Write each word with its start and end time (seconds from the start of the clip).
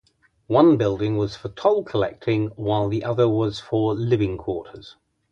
One 0.47 0.77
building 0.77 1.17
was 1.17 1.35
for 1.35 1.49
toll 1.49 1.83
collecting 1.83 2.47
while 2.55 2.89
the 2.89 3.03
other 3.03 3.29
was 3.29 3.59
for 3.59 3.93
living 3.93 4.35
quarters. 4.35 4.95